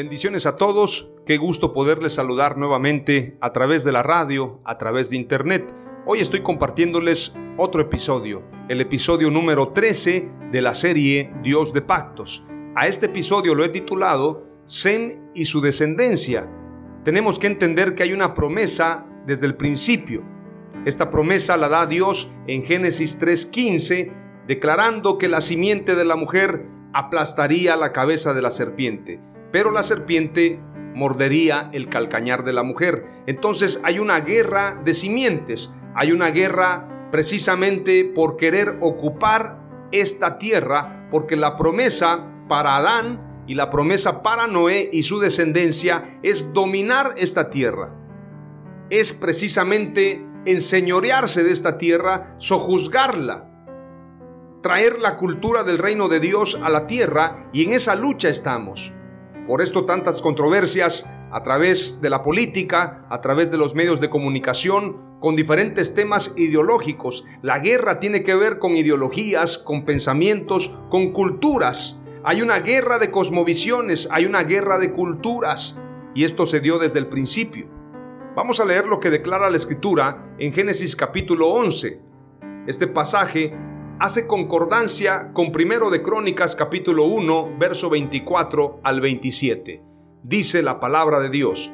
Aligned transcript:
Bendiciones 0.00 0.46
a 0.46 0.56
todos, 0.56 1.12
qué 1.26 1.36
gusto 1.36 1.74
poderles 1.74 2.14
saludar 2.14 2.56
nuevamente 2.56 3.36
a 3.42 3.52
través 3.52 3.84
de 3.84 3.92
la 3.92 4.02
radio, 4.02 4.58
a 4.64 4.78
través 4.78 5.10
de 5.10 5.18
internet. 5.18 5.74
Hoy 6.06 6.20
estoy 6.20 6.40
compartiéndoles 6.40 7.34
otro 7.58 7.82
episodio, 7.82 8.42
el 8.70 8.80
episodio 8.80 9.30
número 9.30 9.74
13 9.74 10.30
de 10.52 10.62
la 10.62 10.72
serie 10.72 11.30
Dios 11.42 11.74
de 11.74 11.82
Pactos. 11.82 12.46
A 12.74 12.86
este 12.86 13.06
episodio 13.06 13.54
lo 13.54 13.62
he 13.62 13.68
titulado 13.68 14.46
Sem 14.64 15.20
y 15.34 15.44
su 15.44 15.60
descendencia. 15.60 16.50
Tenemos 17.04 17.38
que 17.38 17.48
entender 17.48 17.94
que 17.94 18.04
hay 18.04 18.14
una 18.14 18.32
promesa 18.32 19.06
desde 19.26 19.44
el 19.44 19.54
principio. 19.54 20.24
Esta 20.86 21.10
promesa 21.10 21.58
la 21.58 21.68
da 21.68 21.84
Dios 21.84 22.32
en 22.46 22.64
Génesis 22.64 23.20
3:15, 23.20 24.14
declarando 24.46 25.18
que 25.18 25.28
la 25.28 25.42
simiente 25.42 25.94
de 25.94 26.06
la 26.06 26.16
mujer 26.16 26.64
aplastaría 26.94 27.76
la 27.76 27.92
cabeza 27.92 28.32
de 28.32 28.40
la 28.40 28.50
serpiente 28.50 29.20
pero 29.52 29.70
la 29.70 29.82
serpiente 29.82 30.60
mordería 30.94 31.70
el 31.72 31.88
calcañar 31.88 32.44
de 32.44 32.52
la 32.52 32.62
mujer. 32.62 33.04
Entonces 33.26 33.80
hay 33.84 33.98
una 33.98 34.20
guerra 34.20 34.80
de 34.84 34.94
simientes, 34.94 35.72
hay 35.94 36.12
una 36.12 36.30
guerra 36.30 37.08
precisamente 37.10 38.04
por 38.04 38.36
querer 38.36 38.78
ocupar 38.80 39.60
esta 39.92 40.38
tierra, 40.38 41.08
porque 41.10 41.36
la 41.36 41.56
promesa 41.56 42.26
para 42.48 42.76
Adán 42.76 43.44
y 43.46 43.54
la 43.54 43.70
promesa 43.70 44.22
para 44.22 44.46
Noé 44.46 44.88
y 44.92 45.02
su 45.02 45.18
descendencia 45.18 46.20
es 46.22 46.52
dominar 46.52 47.14
esta 47.16 47.50
tierra. 47.50 47.96
Es 48.90 49.12
precisamente 49.12 50.24
enseñorearse 50.44 51.42
de 51.42 51.52
esta 51.52 51.76
tierra, 51.76 52.34
sojuzgarla, 52.38 53.48
traer 54.62 54.98
la 54.98 55.16
cultura 55.16 55.64
del 55.64 55.78
reino 55.78 56.08
de 56.08 56.20
Dios 56.20 56.60
a 56.62 56.68
la 56.68 56.86
tierra 56.86 57.48
y 57.52 57.64
en 57.64 57.72
esa 57.72 57.96
lucha 57.96 58.28
estamos. 58.28 58.92
Por 59.50 59.62
esto 59.62 59.84
tantas 59.84 60.22
controversias 60.22 61.10
a 61.32 61.42
través 61.42 62.00
de 62.00 62.08
la 62.08 62.22
política, 62.22 63.04
a 63.10 63.20
través 63.20 63.50
de 63.50 63.58
los 63.58 63.74
medios 63.74 64.00
de 64.00 64.08
comunicación, 64.08 65.18
con 65.18 65.34
diferentes 65.34 65.92
temas 65.92 66.34
ideológicos. 66.36 67.24
La 67.42 67.58
guerra 67.58 67.98
tiene 67.98 68.22
que 68.22 68.36
ver 68.36 68.60
con 68.60 68.76
ideologías, 68.76 69.58
con 69.58 69.84
pensamientos, 69.84 70.78
con 70.88 71.10
culturas. 71.10 72.00
Hay 72.22 72.42
una 72.42 72.60
guerra 72.60 73.00
de 73.00 73.10
cosmovisiones, 73.10 74.08
hay 74.12 74.24
una 74.24 74.44
guerra 74.44 74.78
de 74.78 74.92
culturas. 74.92 75.80
Y 76.14 76.22
esto 76.22 76.46
se 76.46 76.60
dio 76.60 76.78
desde 76.78 77.00
el 77.00 77.08
principio. 77.08 77.66
Vamos 78.36 78.60
a 78.60 78.64
leer 78.64 78.86
lo 78.86 79.00
que 79.00 79.10
declara 79.10 79.50
la 79.50 79.56
escritura 79.56 80.32
en 80.38 80.52
Génesis 80.52 80.94
capítulo 80.94 81.48
11. 81.48 82.00
Este 82.68 82.86
pasaje 82.86 83.52
hace 84.00 84.26
concordancia 84.26 85.30
con 85.34 85.52
Primero 85.52 85.90
de 85.90 86.02
Crónicas 86.02 86.56
capítulo 86.56 87.04
1, 87.04 87.58
verso 87.58 87.90
24 87.90 88.80
al 88.82 89.02
27. 89.02 89.82
Dice 90.22 90.62
la 90.62 90.80
palabra 90.80 91.20
de 91.20 91.28
Dios. 91.28 91.70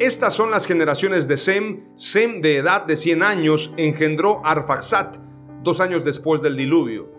Estas 0.00 0.32
son 0.32 0.50
las 0.50 0.66
generaciones 0.66 1.28
de 1.28 1.36
Sem. 1.36 1.84
Sem 1.94 2.40
de 2.40 2.56
edad 2.56 2.86
de 2.86 2.96
100 2.96 3.22
años 3.22 3.74
engendró 3.76 4.40
Arfaxat 4.42 5.18
dos 5.62 5.82
años 5.82 6.02
después 6.02 6.40
del 6.40 6.56
diluvio. 6.56 7.12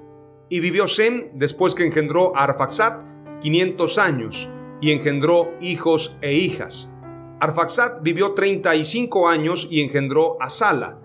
Y 0.50 0.60
vivió 0.60 0.88
Sem 0.88 1.30
después 1.36 1.76
que 1.76 1.86
engendró 1.86 2.36
a 2.36 2.46
Arfaxat 2.46 3.04
500 3.42 3.98
años 4.00 4.50
y 4.82 4.92
engendró 4.92 5.54
hijos 5.62 6.18
e 6.22 6.34
hijas. 6.34 6.92
Arfaxat 7.40 8.02
vivió 8.02 8.34
35 8.34 9.30
años 9.30 9.68
y 9.70 9.82
engendró 9.82 10.42
a 10.42 10.50
Sala. 10.50 11.00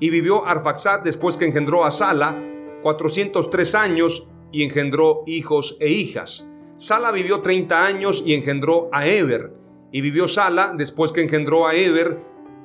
Y 0.00 0.10
vivió 0.10 0.46
Arfaxat 0.46 1.04
después 1.04 1.36
que 1.36 1.46
engendró 1.46 1.84
a 1.84 1.90
Sala 1.90 2.40
403 2.82 3.74
años 3.74 4.28
y 4.52 4.62
engendró 4.62 5.22
hijos 5.26 5.76
e 5.80 5.90
hijas. 5.90 6.48
Sala 6.76 7.10
vivió 7.10 7.40
30 7.40 7.84
años 7.84 8.22
y 8.24 8.34
engendró 8.34 8.88
a 8.92 9.06
Eber. 9.06 9.52
Y 9.90 10.00
vivió 10.00 10.28
Sala 10.28 10.74
después 10.76 11.12
que 11.12 11.22
engendró 11.22 11.66
a 11.66 11.74
Eber 11.74 12.20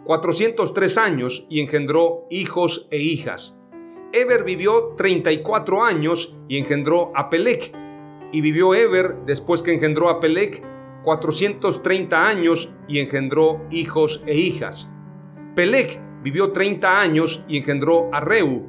403 0.05 0.97
años 0.97 1.47
y 1.49 1.61
engendró 1.61 2.27
hijos 2.29 2.87
e 2.91 2.99
hijas. 2.99 3.59
Eber 4.11 4.43
vivió 4.43 4.93
34 4.95 5.83
años 5.83 6.37
y 6.47 6.57
engendró 6.57 7.11
a 7.15 7.29
Pelec. 7.29 7.73
Y 8.31 8.41
vivió 8.41 8.75
Eber 8.75 9.25
después 9.25 9.61
que 9.61 9.73
engendró 9.73 10.09
a 10.09 10.19
Pelec 10.19 10.63
430 11.03 12.27
años 12.27 12.75
y 12.87 12.99
engendró 12.99 13.65
hijos 13.71 14.23
e 14.27 14.35
hijas. 14.35 14.93
Pelec 15.55 15.99
vivió 16.23 16.51
30 16.51 17.01
años 17.01 17.45
y 17.47 17.57
engendró 17.57 18.09
a 18.13 18.21
Reu. 18.21 18.67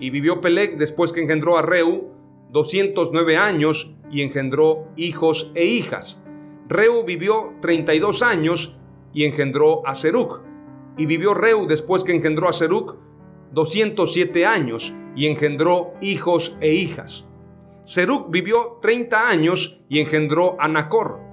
Y 0.00 0.10
vivió 0.10 0.40
Pelec 0.40 0.76
después 0.76 1.12
que 1.12 1.22
engendró 1.22 1.56
a 1.56 1.62
Reu 1.62 2.12
209 2.50 3.36
años 3.36 3.96
y 4.10 4.22
engendró 4.22 4.88
hijos 4.96 5.52
e 5.54 5.64
hijas. 5.64 6.22
Reu 6.68 7.04
vivió 7.04 7.54
32 7.60 8.22
años 8.22 8.78
y 9.12 9.24
engendró 9.24 9.86
a 9.86 9.94
Seruc. 9.94 10.42
Y 10.98 11.06
vivió 11.06 11.32
Reu 11.34 11.66
después 11.66 12.04
que 12.04 12.12
engendró 12.12 12.48
a 12.48 12.52
Seruc 12.52 12.96
207 13.52 14.44
años 14.44 14.94
y 15.14 15.26
engendró 15.26 15.94
hijos 16.00 16.56
e 16.60 16.74
hijas. 16.74 17.30
Seruc 17.82 18.30
vivió 18.30 18.78
30 18.82 19.28
años 19.28 19.84
y 19.88 20.00
engendró 20.00 20.56
a 20.60 20.68
Nacor. 20.68 21.25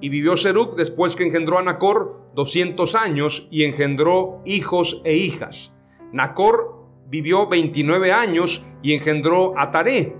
Y 0.00 0.08
vivió 0.08 0.36
Seruc 0.36 0.76
después 0.76 1.16
que 1.16 1.24
engendró 1.24 1.58
a 1.58 1.62
Nacor 1.62 2.30
200 2.34 2.94
años 2.94 3.48
y 3.50 3.64
engendró 3.64 4.40
hijos 4.44 5.02
e 5.04 5.16
hijas. 5.16 5.76
Nacor 6.12 6.86
vivió 7.08 7.48
29 7.48 8.12
años 8.12 8.66
y 8.82 8.94
engendró 8.94 9.58
a 9.58 9.70
Taré. 9.70 10.16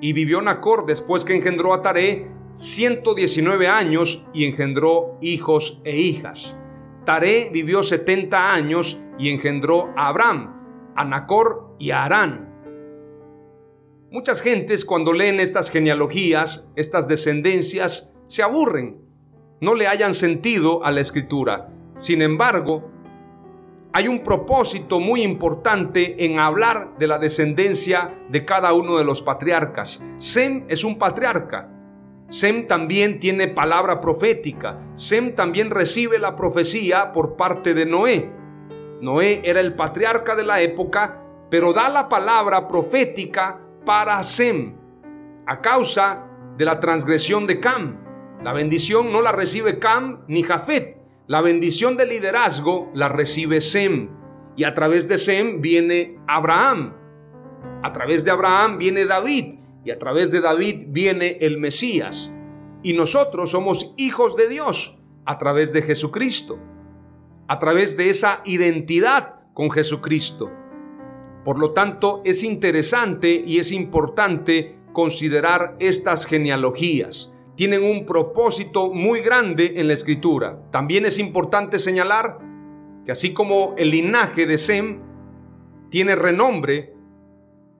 Y 0.00 0.12
vivió 0.12 0.40
Nacor 0.42 0.86
después 0.86 1.24
que 1.24 1.34
engendró 1.34 1.74
a 1.74 1.82
Taré 1.82 2.30
119 2.54 3.68
años 3.68 4.26
y 4.32 4.44
engendró 4.44 5.16
hijos 5.20 5.80
e 5.84 5.96
hijas. 5.96 6.60
Taré 7.04 7.50
vivió 7.52 7.82
70 7.82 8.52
años 8.52 9.00
y 9.18 9.30
engendró 9.30 9.92
a 9.96 10.08
Abraham, 10.08 10.92
a 10.94 11.04
Nacor 11.04 11.74
y 11.78 11.90
a 11.90 12.04
Arán. 12.04 12.48
Muchas 14.10 14.42
gentes 14.42 14.84
cuando 14.84 15.12
leen 15.12 15.38
estas 15.38 15.70
genealogías, 15.70 16.72
estas 16.76 17.08
descendencias, 17.08 18.14
se 18.26 18.42
aburren, 18.42 19.07
no 19.60 19.74
le 19.74 19.86
hayan 19.86 20.14
sentido 20.14 20.84
a 20.84 20.90
la 20.90 21.00
escritura. 21.00 21.68
Sin 21.96 22.22
embargo, 22.22 22.90
hay 23.92 24.06
un 24.06 24.22
propósito 24.22 25.00
muy 25.00 25.22
importante 25.22 26.24
en 26.24 26.38
hablar 26.38 26.96
de 26.98 27.06
la 27.06 27.18
descendencia 27.18 28.12
de 28.28 28.44
cada 28.44 28.72
uno 28.72 28.98
de 28.98 29.04
los 29.04 29.22
patriarcas. 29.22 30.04
Sem 30.18 30.64
es 30.68 30.84
un 30.84 30.98
patriarca. 30.98 31.70
Sem 32.28 32.66
también 32.66 33.18
tiene 33.18 33.48
palabra 33.48 34.00
profética. 34.00 34.78
Sem 34.94 35.34
también 35.34 35.70
recibe 35.70 36.18
la 36.18 36.36
profecía 36.36 37.12
por 37.12 37.36
parte 37.36 37.74
de 37.74 37.86
Noé. 37.86 38.30
Noé 39.00 39.40
era 39.44 39.60
el 39.60 39.74
patriarca 39.74 40.36
de 40.36 40.44
la 40.44 40.60
época, 40.60 41.22
pero 41.50 41.72
da 41.72 41.88
la 41.88 42.08
palabra 42.08 42.68
profética 42.68 43.60
para 43.84 44.22
Sem 44.22 44.76
a 45.46 45.62
causa 45.62 46.26
de 46.58 46.64
la 46.66 46.78
transgresión 46.78 47.46
de 47.46 47.58
Cam. 47.58 48.07
La 48.42 48.52
bendición 48.52 49.10
no 49.10 49.20
la 49.20 49.32
recibe 49.32 49.80
Cam 49.80 50.24
ni 50.28 50.44
Jafet. 50.44 50.96
La 51.26 51.40
bendición 51.40 51.96
de 51.96 52.06
liderazgo 52.06 52.88
la 52.94 53.08
recibe 53.08 53.60
Sem. 53.60 54.10
Y 54.56 54.62
a 54.62 54.74
través 54.74 55.08
de 55.08 55.18
Sem 55.18 55.60
viene 55.60 56.20
Abraham. 56.28 56.94
A 57.82 57.92
través 57.92 58.24
de 58.24 58.30
Abraham 58.30 58.78
viene 58.78 59.06
David. 59.06 59.58
Y 59.84 59.90
a 59.90 59.98
través 59.98 60.30
de 60.30 60.40
David 60.40 60.86
viene 60.90 61.38
el 61.40 61.58
Mesías. 61.58 62.32
Y 62.84 62.92
nosotros 62.92 63.50
somos 63.50 63.92
hijos 63.96 64.36
de 64.36 64.48
Dios 64.48 65.00
a 65.24 65.36
través 65.36 65.72
de 65.72 65.82
Jesucristo. 65.82 66.60
A 67.48 67.58
través 67.58 67.96
de 67.96 68.08
esa 68.08 68.40
identidad 68.44 69.40
con 69.52 69.68
Jesucristo. 69.68 70.48
Por 71.44 71.58
lo 71.58 71.72
tanto, 71.72 72.22
es 72.24 72.44
interesante 72.44 73.42
y 73.44 73.58
es 73.58 73.72
importante 73.72 74.78
considerar 74.92 75.74
estas 75.80 76.24
genealogías 76.24 77.34
tienen 77.58 77.82
un 77.82 78.06
propósito 78.06 78.88
muy 78.92 79.20
grande 79.20 79.72
en 79.78 79.88
la 79.88 79.92
escritura. 79.92 80.60
También 80.70 81.06
es 81.06 81.18
importante 81.18 81.80
señalar 81.80 82.38
que 83.04 83.10
así 83.10 83.34
como 83.34 83.74
el 83.76 83.90
linaje 83.90 84.46
de 84.46 84.56
Sem 84.58 85.00
tiene 85.90 86.14
renombre 86.14 86.94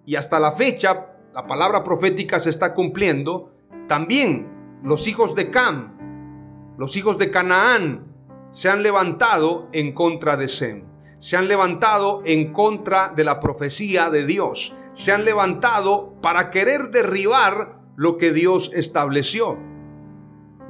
y 0.04 0.16
hasta 0.16 0.40
la 0.40 0.50
fecha 0.50 1.14
la 1.32 1.46
palabra 1.46 1.84
profética 1.84 2.40
se 2.40 2.50
está 2.50 2.74
cumpliendo, 2.74 3.52
también 3.86 4.80
los 4.82 5.06
hijos 5.06 5.36
de 5.36 5.48
Cam, 5.48 6.74
los 6.76 6.96
hijos 6.96 7.16
de 7.16 7.30
Canaán, 7.30 8.04
se 8.50 8.70
han 8.70 8.82
levantado 8.82 9.68
en 9.70 9.92
contra 9.92 10.36
de 10.36 10.48
Sem, 10.48 10.86
se 11.18 11.36
han 11.36 11.46
levantado 11.46 12.22
en 12.24 12.52
contra 12.52 13.12
de 13.14 13.22
la 13.22 13.38
profecía 13.38 14.10
de 14.10 14.26
Dios, 14.26 14.74
se 14.90 15.12
han 15.12 15.24
levantado 15.24 16.14
para 16.20 16.50
querer 16.50 16.90
derribar 16.90 17.78
lo 17.94 18.18
que 18.18 18.32
Dios 18.32 18.72
estableció. 18.74 19.67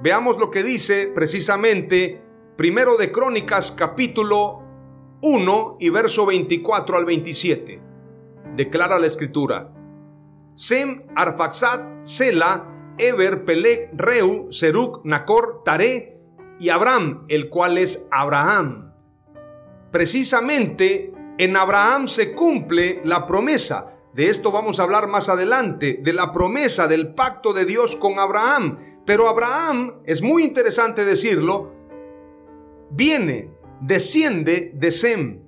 Veamos 0.01 0.39
lo 0.39 0.53
que 0.53 0.63
dice 0.63 1.11
precisamente 1.13 2.23
primero 2.57 2.97
de 2.97 3.11
Crónicas 3.11 3.73
capítulo 3.73 4.63
1 5.23 5.77
y 5.81 5.89
verso 5.89 6.25
24 6.25 6.97
al 6.97 7.05
27. 7.05 7.83
Declara 8.55 9.01
la 9.01 9.09
escritura. 9.09 9.75
Sem, 10.55 11.03
Arfaxat, 11.17 12.05
Sela, 12.05 12.95
Eber, 12.97 13.45
Peleg, 13.45 13.91
Reu, 13.95 14.53
Seruk, 14.53 15.05
Nacor, 15.05 15.63
Taré 15.65 16.17
y 16.61 16.69
Abraham, 16.69 17.25
el 17.29 17.49
cual 17.49 17.77
es 17.77 18.07
Abraham. 18.13 18.93
Precisamente 19.91 21.13
en 21.39 21.57
Abraham 21.57 22.07
se 22.07 22.35
cumple 22.35 23.01
la 23.05 23.27
promesa. 23.27 23.99
De 24.15 24.29
esto 24.29 24.53
vamos 24.53 24.79
a 24.79 24.85
hablar 24.85 25.09
más 25.09 25.29
adelante, 25.29 25.99
de 26.03 26.13
la 26.13 26.31
promesa 26.31 26.87
del 26.87 27.15
pacto 27.15 27.53
de 27.53 27.65
Dios 27.65 27.97
con 27.97 28.19
Abraham. 28.19 28.79
Pero 29.09 29.27
Abraham, 29.27 30.03
es 30.05 30.21
muy 30.21 30.45
interesante 30.45 31.07
decirlo, 31.07 31.73
viene, 32.91 33.51
desciende 33.81 34.71
de 34.75 34.91
Sem. 34.91 35.41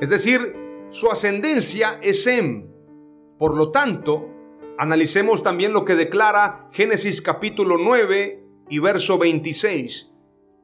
Es 0.00 0.08
decir, 0.08 0.56
su 0.88 1.12
ascendencia 1.12 2.00
es 2.02 2.24
Sem. 2.24 2.66
Por 3.38 3.56
lo 3.56 3.70
tanto, 3.70 4.26
analicemos 4.78 5.44
también 5.44 5.72
lo 5.72 5.84
que 5.84 5.94
declara 5.94 6.68
Génesis 6.72 7.22
capítulo 7.22 7.78
9 7.78 8.42
y 8.68 8.80
verso 8.80 9.16
26. 9.16 10.10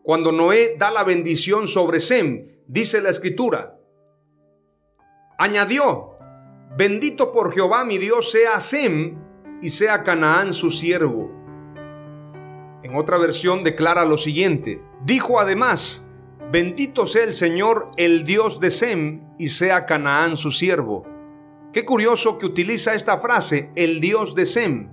Cuando 0.02 0.32
Noé 0.32 0.74
da 0.76 0.90
la 0.90 1.04
bendición 1.04 1.68
sobre 1.68 2.00
Sem, 2.00 2.48
dice 2.66 3.00
la 3.00 3.10
escritura, 3.10 3.78
añadió, 5.38 6.16
bendito 6.76 7.30
por 7.30 7.54
Jehová 7.54 7.84
mi 7.84 7.98
Dios 7.98 8.32
sea 8.32 8.58
Sem 8.58 9.22
y 9.62 9.68
sea 9.68 10.02
Canaán 10.02 10.52
su 10.52 10.72
siervo. 10.72 11.25
En 12.86 12.94
otra 12.94 13.18
versión 13.18 13.64
declara 13.64 14.04
lo 14.04 14.16
siguiente. 14.16 14.80
Dijo 15.04 15.40
además, 15.40 16.08
bendito 16.52 17.04
sea 17.08 17.24
el 17.24 17.32
Señor, 17.32 17.90
el 17.96 18.22
Dios 18.22 18.60
de 18.60 18.70
Sem, 18.70 19.22
y 19.40 19.48
sea 19.48 19.86
Canaán 19.86 20.36
su 20.36 20.52
siervo. 20.52 21.04
Qué 21.72 21.84
curioso 21.84 22.38
que 22.38 22.46
utiliza 22.46 22.94
esta 22.94 23.18
frase, 23.18 23.72
el 23.74 24.00
Dios 24.00 24.36
de 24.36 24.46
Sem. 24.46 24.92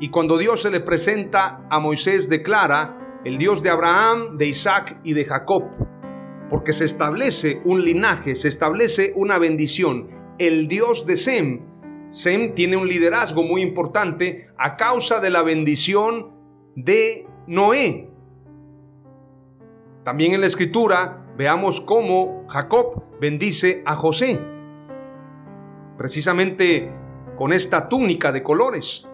Y 0.00 0.10
cuando 0.10 0.38
Dios 0.38 0.62
se 0.62 0.72
le 0.72 0.80
presenta 0.80 1.64
a 1.70 1.78
Moisés 1.78 2.28
declara, 2.28 3.20
el 3.24 3.38
Dios 3.38 3.62
de 3.62 3.70
Abraham, 3.70 4.36
de 4.36 4.48
Isaac 4.48 4.98
y 5.04 5.12
de 5.12 5.24
Jacob. 5.24 5.70
Porque 6.50 6.72
se 6.72 6.84
establece 6.84 7.62
un 7.64 7.84
linaje, 7.84 8.34
se 8.34 8.48
establece 8.48 9.12
una 9.14 9.38
bendición. 9.38 10.08
El 10.40 10.66
Dios 10.66 11.06
de 11.06 11.16
Sem. 11.16 11.60
Sem 12.10 12.56
tiene 12.56 12.76
un 12.76 12.88
liderazgo 12.88 13.44
muy 13.44 13.62
importante 13.62 14.48
a 14.58 14.74
causa 14.74 15.20
de 15.20 15.30
la 15.30 15.42
bendición 15.42 16.34
de 16.76 17.26
Noé. 17.46 18.10
También 20.02 20.32
en 20.32 20.40
la 20.40 20.46
escritura 20.46 21.26
veamos 21.36 21.80
cómo 21.80 22.44
Jacob 22.48 23.04
bendice 23.20 23.82
a 23.86 23.94
José, 23.94 24.40
precisamente 25.96 26.92
con 27.36 27.52
esta 27.52 27.88
túnica 27.88 28.32
de 28.32 28.42
colores. 28.42 29.08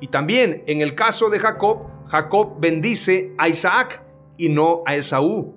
Y 0.00 0.08
también 0.08 0.62
en 0.66 0.80
el 0.80 0.94
caso 0.94 1.30
de 1.30 1.38
Jacob, 1.38 1.86
Jacob 2.06 2.60
bendice 2.60 3.34
a 3.38 3.48
Isaac 3.48 4.04
y 4.36 4.48
no 4.48 4.82
a 4.84 4.94
Esaú. 4.94 5.54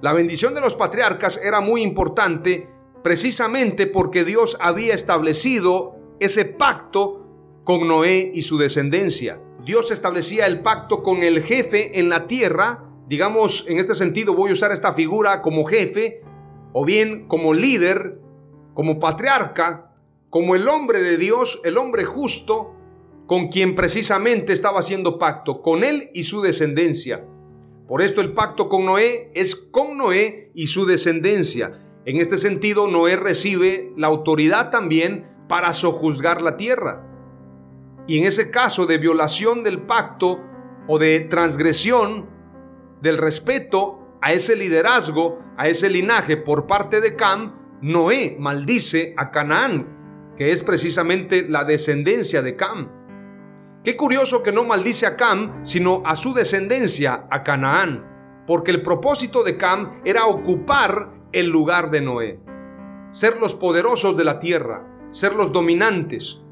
La 0.00 0.12
bendición 0.12 0.54
de 0.54 0.60
los 0.60 0.76
patriarcas 0.76 1.40
era 1.42 1.60
muy 1.60 1.82
importante 1.82 2.68
precisamente 3.02 3.86
porque 3.86 4.24
Dios 4.24 4.56
había 4.60 4.94
establecido 4.94 5.96
ese 6.20 6.44
pacto 6.44 7.26
con 7.64 7.86
Noé 7.86 8.30
y 8.32 8.42
su 8.42 8.58
descendencia. 8.58 9.40
Dios 9.64 9.90
establecía 9.90 10.46
el 10.46 10.62
pacto 10.62 11.02
con 11.02 11.22
el 11.22 11.42
jefe 11.42 11.98
en 11.98 12.08
la 12.08 12.26
tierra, 12.26 12.84
digamos, 13.08 13.66
en 13.68 13.78
este 13.78 13.94
sentido 13.94 14.34
voy 14.34 14.50
a 14.50 14.52
usar 14.52 14.70
esta 14.70 14.92
figura 14.92 15.42
como 15.42 15.64
jefe, 15.64 16.22
o 16.72 16.84
bien 16.84 17.26
como 17.26 17.54
líder, 17.54 18.20
como 18.74 19.00
patriarca, 19.00 19.94
como 20.30 20.54
el 20.54 20.68
hombre 20.68 21.02
de 21.02 21.16
Dios, 21.16 21.60
el 21.64 21.78
hombre 21.78 22.04
justo, 22.04 22.74
con 23.26 23.48
quien 23.48 23.74
precisamente 23.74 24.52
estaba 24.52 24.78
haciendo 24.78 25.18
pacto, 25.18 25.60
con 25.60 25.84
él 25.84 26.10
y 26.14 26.22
su 26.24 26.40
descendencia. 26.40 27.26
Por 27.88 28.02
esto 28.02 28.20
el 28.20 28.34
pacto 28.34 28.68
con 28.68 28.84
Noé 28.84 29.30
es 29.34 29.54
con 29.54 29.96
Noé 29.96 30.50
y 30.54 30.66
su 30.68 30.86
descendencia. 30.86 31.84
En 32.04 32.18
este 32.18 32.38
sentido, 32.38 32.86
Noé 32.86 33.16
recibe 33.16 33.92
la 33.96 34.06
autoridad 34.06 34.70
también 34.70 35.26
para 35.48 35.72
sojuzgar 35.72 36.42
la 36.42 36.56
tierra. 36.56 37.07
Y 38.08 38.18
en 38.18 38.24
ese 38.24 38.50
caso 38.50 38.86
de 38.86 38.96
violación 38.96 39.62
del 39.62 39.82
pacto 39.82 40.40
o 40.88 40.98
de 40.98 41.20
transgresión 41.20 42.26
del 43.02 43.18
respeto 43.18 44.16
a 44.22 44.32
ese 44.32 44.56
liderazgo, 44.56 45.38
a 45.58 45.68
ese 45.68 45.90
linaje 45.90 46.38
por 46.38 46.66
parte 46.66 47.02
de 47.02 47.14
Cam, 47.14 47.54
Noé 47.82 48.36
maldice 48.40 49.14
a 49.18 49.30
Canaán, 49.30 50.34
que 50.38 50.50
es 50.50 50.62
precisamente 50.62 51.46
la 51.46 51.64
descendencia 51.64 52.40
de 52.40 52.56
Cam. 52.56 52.90
Qué 53.84 53.94
curioso 53.94 54.42
que 54.42 54.52
no 54.52 54.64
maldice 54.64 55.06
a 55.06 55.14
Cam, 55.14 55.62
sino 55.64 56.02
a 56.06 56.16
su 56.16 56.32
descendencia, 56.32 57.26
a 57.30 57.42
Canaán, 57.42 58.42
porque 58.46 58.70
el 58.70 58.80
propósito 58.80 59.44
de 59.44 59.58
Cam 59.58 60.00
era 60.06 60.24
ocupar 60.24 61.12
el 61.32 61.48
lugar 61.48 61.90
de 61.90 62.00
Noé, 62.00 62.40
ser 63.10 63.38
los 63.38 63.54
poderosos 63.54 64.16
de 64.16 64.24
la 64.24 64.38
tierra, 64.40 64.86
ser 65.10 65.34
los 65.34 65.52
dominantes, 65.52 66.42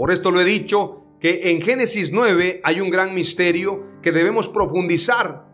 por 0.00 0.10
esto 0.10 0.30
lo 0.30 0.40
he 0.40 0.46
dicho 0.46 1.02
que 1.20 1.50
en 1.50 1.60
Génesis 1.60 2.10
9 2.10 2.62
hay 2.64 2.80
un 2.80 2.88
gran 2.88 3.12
misterio 3.12 3.84
que 4.00 4.12
debemos 4.12 4.48
profundizar 4.48 5.46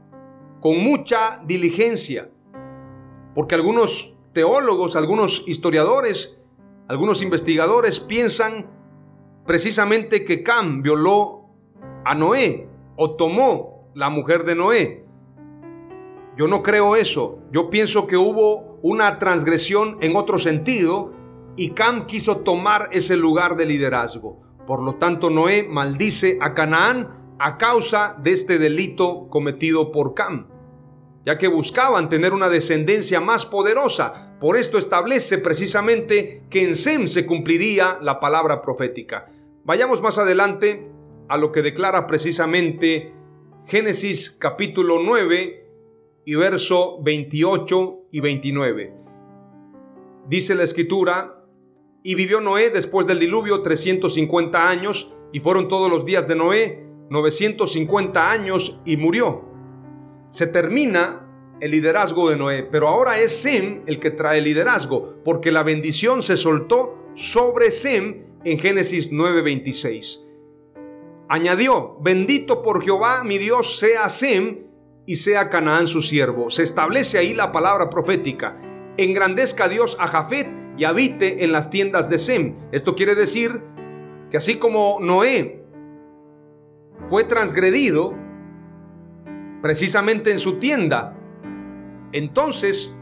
con 0.60 0.78
mucha 0.78 1.42
diligencia. 1.44 2.30
Porque 3.34 3.56
algunos 3.56 4.20
teólogos, 4.32 4.94
algunos 4.94 5.48
historiadores, 5.48 6.40
algunos 6.86 7.22
investigadores 7.22 7.98
piensan 7.98 8.70
precisamente 9.44 10.24
que 10.24 10.44
Cam 10.44 10.80
violó 10.80 11.46
a 12.04 12.14
Noé 12.14 12.68
o 12.94 13.16
tomó 13.16 13.90
la 13.94 14.10
mujer 14.10 14.44
de 14.44 14.54
Noé. 14.54 15.04
Yo 16.36 16.46
no 16.46 16.62
creo 16.62 16.94
eso. 16.94 17.40
Yo 17.50 17.68
pienso 17.68 18.06
que 18.06 18.16
hubo 18.16 18.78
una 18.80 19.18
transgresión 19.18 19.98
en 20.02 20.14
otro 20.14 20.38
sentido 20.38 21.12
y 21.56 21.70
Cam 21.70 22.06
quiso 22.06 22.38
tomar 22.38 22.90
ese 22.92 23.16
lugar 23.16 23.56
de 23.56 23.66
liderazgo. 23.66 24.42
Por 24.66 24.82
lo 24.82 24.96
tanto, 24.96 25.30
Noé 25.30 25.66
maldice 25.68 26.38
a 26.40 26.54
Canaán 26.54 27.36
a 27.38 27.56
causa 27.58 28.16
de 28.22 28.32
este 28.32 28.58
delito 28.58 29.28
cometido 29.28 29.92
por 29.92 30.14
Cam, 30.14 30.48
ya 31.24 31.38
que 31.38 31.48
buscaban 31.48 32.08
tener 32.08 32.32
una 32.32 32.48
descendencia 32.48 33.20
más 33.20 33.46
poderosa. 33.46 34.36
Por 34.40 34.56
esto 34.56 34.78
establece 34.78 35.38
precisamente 35.38 36.44
que 36.50 36.64
en 36.64 36.76
Sem 36.76 37.06
se 37.06 37.26
cumpliría 37.26 37.98
la 38.00 38.20
palabra 38.20 38.60
profética. 38.60 39.30
Vayamos 39.64 40.02
más 40.02 40.18
adelante 40.18 40.90
a 41.28 41.36
lo 41.36 41.52
que 41.52 41.62
declara 41.62 42.06
precisamente 42.06 43.14
Génesis 43.66 44.30
capítulo 44.30 45.00
9 45.02 45.66
y 46.24 46.34
verso 46.34 47.02
28 47.02 47.98
y 48.12 48.20
29. 48.20 48.94
Dice 50.28 50.54
la 50.54 50.64
escritura, 50.64 51.35
y 52.06 52.14
vivió 52.14 52.40
Noé 52.40 52.70
después 52.70 53.08
del 53.08 53.18
diluvio 53.18 53.62
350 53.62 54.68
años, 54.68 55.16
y 55.32 55.40
fueron 55.40 55.66
todos 55.66 55.90
los 55.90 56.04
días 56.04 56.28
de 56.28 56.36
Noé 56.36 56.86
950 57.10 58.30
años 58.30 58.80
y 58.84 58.96
murió. 58.96 59.42
Se 60.30 60.46
termina 60.46 61.28
el 61.60 61.72
liderazgo 61.72 62.30
de 62.30 62.36
Noé, 62.36 62.62
pero 62.62 62.86
ahora 62.86 63.18
es 63.18 63.32
Sem 63.32 63.82
el 63.88 63.98
que 63.98 64.12
trae 64.12 64.40
liderazgo, 64.40 65.16
porque 65.24 65.50
la 65.50 65.64
bendición 65.64 66.22
se 66.22 66.36
soltó 66.36 67.10
sobre 67.14 67.72
Sem 67.72 68.22
en 68.44 68.60
Génesis 68.60 69.10
9:26. 69.10 70.24
Añadió, 71.28 71.96
bendito 72.02 72.62
por 72.62 72.84
Jehová 72.84 73.24
mi 73.24 73.36
Dios 73.36 73.80
sea 73.80 74.08
Sem 74.08 74.60
y 75.06 75.16
sea 75.16 75.50
Canaán 75.50 75.88
su 75.88 76.00
siervo. 76.00 76.50
Se 76.50 76.62
establece 76.62 77.18
ahí 77.18 77.34
la 77.34 77.50
palabra 77.50 77.90
profética. 77.90 78.56
Engrandezca 78.96 79.68
Dios 79.68 79.96
a 79.98 80.06
Jafet 80.06 80.65
y 80.76 80.84
habite 80.84 81.44
en 81.44 81.52
las 81.52 81.70
tiendas 81.70 82.08
de 82.10 82.18
Sem. 82.18 82.56
Esto 82.72 82.94
quiere 82.94 83.14
decir 83.14 83.62
que 84.30 84.36
así 84.36 84.56
como 84.56 84.98
Noé 85.00 85.64
fue 87.00 87.24
transgredido 87.24 88.14
precisamente 89.62 90.32
en 90.32 90.38
su 90.38 90.58
tienda, 90.58 91.16
entonces 92.12 92.96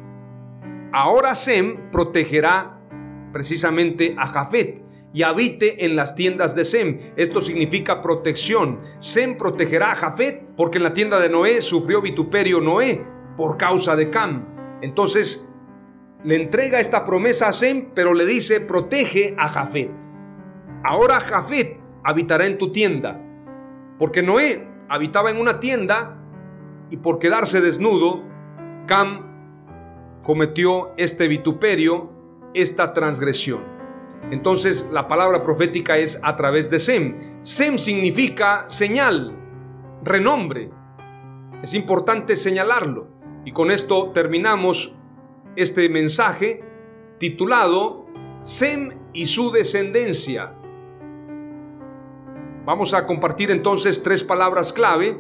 ahora 0.93 1.35
Sem 1.35 1.91
protegerá 1.91 2.81
precisamente 3.33 4.15
a 4.19 4.27
Jafet 4.27 4.85
y 5.13 5.23
habite 5.23 5.85
en 5.85 5.95
las 5.95 6.17
tiendas 6.17 6.57
de 6.57 6.65
Sem. 6.65 7.13
Esto 7.17 7.41
significa 7.41 8.01
protección. 8.01 8.81
Sem 8.99 9.37
protegerá 9.37 9.93
a 9.93 9.97
Jafet 9.97 10.45
porque 10.57 10.79
en 10.79 10.85
la 10.85 10.93
tienda 10.93 11.21
de 11.21 11.29
Noé 11.29 11.63
sufrió 11.63 12.03
vituperio 12.03 12.61
Noé 12.61 13.05
por 13.37 13.57
causa 13.57 13.95
de 13.97 14.11
Cam. 14.11 14.79
Entonces 14.83 15.54
le 16.25 16.37
entrega 16.37 16.81
esta 16.81 17.05
promesa 17.05 17.49
a 17.49 17.53
Sem, 17.53 17.91
pero 17.95 18.15
le 18.15 18.25
dice, 18.25 18.61
protege 18.61 19.35
a 19.39 19.49
Jafet. 19.49 19.91
Ahora 20.83 21.21
Jafet 21.21 21.79
habitará 22.03 22.47
en 22.47 22.57
tu 22.57 22.73
tienda, 22.73 23.21
porque 23.99 24.23
Noé 24.23 24.67
habitaba 24.89 25.31
en 25.31 25.39
una 25.39 25.61
tienda 25.61 26.19
y 26.91 26.97
por 26.97 27.19
quedarse 27.19 27.61
desnudo, 27.61 28.23
Cam 28.87 30.21
cometió 30.23 30.93
este 30.97 31.29
vituperio, 31.29 32.11
esta 32.55 32.95
transgresión. 32.95 33.63
Entonces 34.31 34.89
la 34.93 35.07
palabra 35.09 35.43
profética 35.43 35.99
es 35.99 36.21
a 36.23 36.37
través 36.37 36.71
de 36.71 36.79
Sem. 36.79 37.43
Sem 37.43 37.77
significa 37.77 38.65
señal, 38.69 39.37
renombre. 40.03 40.71
Es 41.63 41.75
importante 41.75 42.37
señalarlo. 42.37 43.09
Y 43.45 43.53
con 43.53 43.71
esto 43.71 44.13
terminamos 44.13 44.97
este 45.57 45.89
mensaje 45.89 46.65
titulado 47.19 48.07
Sem 48.41 48.99
y 49.13 49.27
su 49.27 49.51
descendencia. 49.51 50.55
Vamos 52.65 52.95
a 52.95 53.07
compartir 53.07 53.51
entonces 53.51 54.03
tres 54.03 54.25
palabras 54.25 54.73
clave 54.73 55.19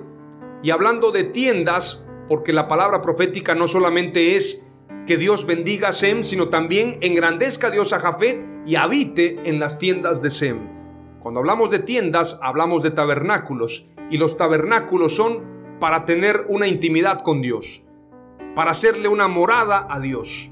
y 0.62 0.70
hablando 0.70 1.10
de 1.10 1.24
tiendas, 1.24 2.06
porque 2.28 2.52
la 2.52 2.68
palabra 2.68 3.02
profética 3.02 3.54
no 3.54 3.68
solamente 3.68 4.36
es 4.36 4.72
que 5.06 5.16
Dios 5.18 5.46
bendiga 5.46 5.88
a 5.88 5.92
Sem, 5.92 6.22
sino 6.22 6.48
también 6.48 6.98
engrandezca 7.02 7.66
a 7.66 7.70
Dios 7.70 7.92
a 7.92 8.00
Jafet 8.00 8.46
y 8.66 8.76
habite 8.76 9.40
en 9.44 9.60
las 9.60 9.78
tiendas 9.78 10.22
de 10.22 10.30
Sem. 10.30 10.74
Cuando 11.20 11.40
hablamos 11.40 11.70
de 11.70 11.80
tiendas, 11.80 12.38
hablamos 12.42 12.82
de 12.82 12.90
tabernáculos, 12.90 13.90
y 14.10 14.18
los 14.18 14.36
tabernáculos 14.36 15.14
son 15.14 15.42
para 15.80 16.04
tener 16.04 16.46
una 16.48 16.66
intimidad 16.66 17.22
con 17.22 17.42
Dios, 17.42 17.83
para 18.54 18.70
hacerle 18.70 19.08
una 19.08 19.28
morada 19.28 19.86
a 19.90 20.00
Dios. 20.00 20.50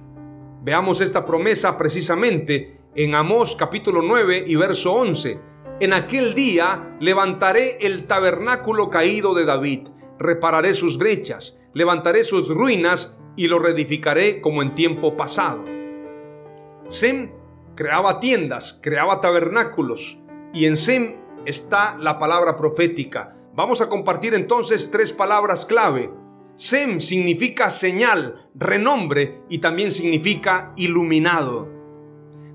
Veamos 0.63 1.01
esta 1.01 1.25
promesa 1.27 1.79
precisamente 1.79 2.81
en 2.95 3.15
Amós 3.15 3.57
capítulo 3.57 4.03
9 4.03 4.45
y 4.47 4.55
verso 4.57 4.93
11. 4.95 5.41
En 5.81 5.93
aquel 5.93 6.35
día 6.35 6.97
levantaré 7.01 7.79
el 7.81 8.07
tabernáculo 8.07 8.91
caído 8.91 9.35
de 9.35 9.45
David, 9.45 9.89
repararé 10.19 10.75
sus 10.75 10.99
brechas, 10.99 11.59
levantaré 11.73 12.23
sus 12.23 12.49
ruinas 12.49 13.21
y 13.37 13.49
lo 13.49 13.59
reedificaré 13.59 14.41
como 14.41 14.63
en 14.63 14.75
tiempo 14.75 15.17
pasado. 15.17 15.65
Sem 16.89 17.33
creaba 17.75 18.21
tiendas, 18.21 18.79
creaba 18.83 19.21
tabernáculos 19.21 20.21
y 20.53 20.67
en 20.67 20.77
Sem 20.77 21.17
está 21.47 21.97
la 21.99 22.19
palabra 22.19 22.57
profética. 22.57 23.37
Vamos 23.55 23.81
a 23.81 23.89
compartir 23.89 24.35
entonces 24.35 24.91
tres 24.91 25.13
palabras 25.13 25.67
clave. 25.67 26.22
Sem 26.55 27.01
significa 27.01 27.71
señal, 27.71 28.51
renombre 28.55 29.43
y 29.49 29.59
también 29.59 29.91
significa 29.91 30.73
iluminado. 30.77 31.71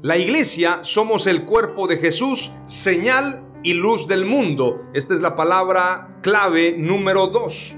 La 0.04 0.18
iglesia 0.18 0.80
somos 0.84 1.26
el 1.26 1.46
cuerpo 1.46 1.88
de 1.88 1.98
Jesús, 1.98 2.54
señal 2.66 3.52
y 3.64 3.74
luz 3.74 4.08
del 4.08 4.26
mundo. 4.26 4.84
Esta 4.94 5.14
es 5.14 5.22
la 5.22 5.36
palabra 5.36 6.20
clave 6.22 6.76
número 6.78 7.28
dos. 7.28 7.76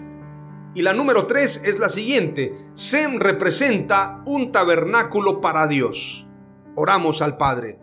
Y 0.76 0.82
la 0.82 0.94
número 0.94 1.26
tres 1.26 1.64
es 1.66 1.80
la 1.80 1.90
siguiente. 1.90 2.54
Sem 2.74 3.20
representa 3.20 4.22
un 4.26 4.52
tabernáculo 4.52 5.40
para 5.40 5.68
Dios. 5.68 6.28
Oramos 6.76 7.22
al 7.22 7.38
Padre. 7.38 7.80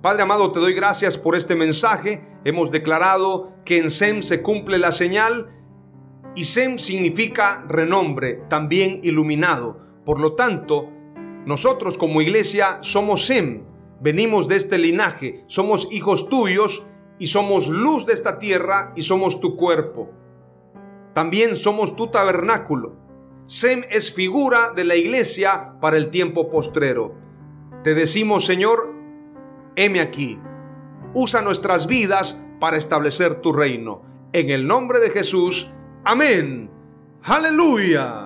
Padre 0.00 0.22
amado, 0.22 0.52
te 0.52 0.60
doy 0.60 0.72
gracias 0.72 1.18
por 1.18 1.36
este 1.36 1.56
mensaje. 1.56 2.24
Hemos 2.44 2.70
declarado 2.70 3.52
que 3.64 3.78
en 3.78 3.90
Sem 3.90 4.22
se 4.22 4.40
cumple 4.40 4.78
la 4.78 4.92
señal 4.92 5.52
y 6.36 6.44
Sem 6.44 6.78
significa 6.78 7.64
renombre, 7.66 8.42
también 8.48 9.00
iluminado. 9.02 9.80
Por 10.04 10.20
lo 10.20 10.34
tanto, 10.34 10.92
nosotros 11.46 11.96
como 11.96 12.20
iglesia 12.20 12.78
somos 12.82 13.24
Sem, 13.24 13.64
venimos 14.00 14.46
de 14.46 14.56
este 14.56 14.78
linaje, 14.78 15.42
somos 15.46 15.88
hijos 15.90 16.28
tuyos 16.28 16.86
y 17.18 17.28
somos 17.28 17.68
luz 17.68 18.04
de 18.04 18.12
esta 18.12 18.38
tierra 18.38 18.92
y 18.94 19.02
somos 19.02 19.40
tu 19.40 19.56
cuerpo. 19.56 20.10
También 21.14 21.56
somos 21.56 21.96
tu 21.96 22.08
tabernáculo. 22.08 22.94
Sem 23.44 23.84
es 23.90 24.12
figura 24.12 24.72
de 24.76 24.84
la 24.84 24.96
iglesia 24.96 25.76
para 25.80 25.96
el 25.96 26.10
tiempo 26.10 26.50
postrero. 26.50 27.14
Te 27.82 27.94
decimos, 27.94 28.44
Señor, 28.44 28.92
heme 29.76 30.00
aquí. 30.00 30.38
Usa 31.14 31.40
nuestras 31.40 31.86
vidas 31.86 32.46
para 32.60 32.76
establecer 32.76 33.40
tu 33.40 33.54
reino. 33.54 34.02
En 34.34 34.50
el 34.50 34.66
nombre 34.66 35.00
de 35.00 35.08
Jesús. 35.08 35.72
Amén. 36.06 36.70
Aleluya. 37.24 38.25